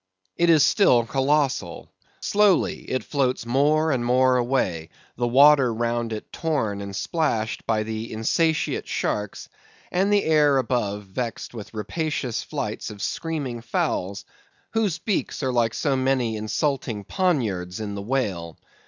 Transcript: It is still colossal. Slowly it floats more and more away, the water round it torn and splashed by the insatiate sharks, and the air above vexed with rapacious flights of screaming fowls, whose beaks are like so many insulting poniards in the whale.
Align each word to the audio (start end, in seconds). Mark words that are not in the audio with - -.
It 0.35 0.49
is 0.49 0.63
still 0.63 1.05
colossal. 1.05 1.91
Slowly 2.21 2.89
it 2.89 3.03
floats 3.03 3.45
more 3.45 3.91
and 3.91 4.03
more 4.03 4.35
away, 4.37 4.89
the 5.15 5.27
water 5.27 5.71
round 5.71 6.11
it 6.11 6.33
torn 6.33 6.81
and 6.81 6.95
splashed 6.95 7.67
by 7.67 7.83
the 7.83 8.11
insatiate 8.11 8.87
sharks, 8.87 9.47
and 9.91 10.11
the 10.11 10.23
air 10.23 10.57
above 10.57 11.03
vexed 11.03 11.53
with 11.53 11.75
rapacious 11.75 12.41
flights 12.41 12.89
of 12.89 12.99
screaming 12.99 13.61
fowls, 13.61 14.25
whose 14.71 14.97
beaks 14.97 15.43
are 15.43 15.53
like 15.53 15.75
so 15.75 15.95
many 15.95 16.35
insulting 16.35 17.03
poniards 17.03 17.79
in 17.79 17.93
the 17.93 18.01
whale. 18.01 18.57